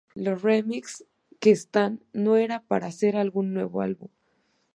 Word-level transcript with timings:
Los 0.25 0.37
remixes 0.41 1.05
que 1.39 1.51
existían 1.51 2.01
no 2.11 2.35
era 2.35 2.63
para 2.63 2.87
hacer 2.87 3.15
algún 3.15 3.53
nuevo 3.53 3.81
álbum. 3.83 4.09